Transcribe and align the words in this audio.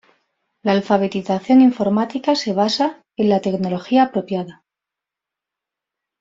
La 0.63 0.71
alfabetización 0.71 1.61
informática 1.61 2.33
se 2.35 2.53
basa 2.53 3.03
en 3.17 3.29
la 3.29 3.39
tecnología 3.39 4.01
apropiada. 4.01 4.63